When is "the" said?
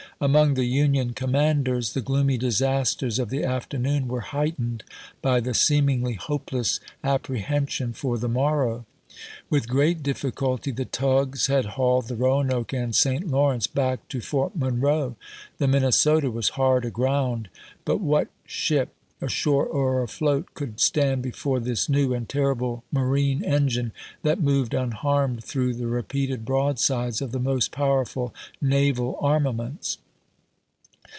0.53-0.65, 1.93-2.01, 3.31-3.43, 5.39-5.55, 8.19-8.29, 10.69-10.85, 12.07-12.15, 15.57-15.67, 25.73-25.87, 27.31-27.39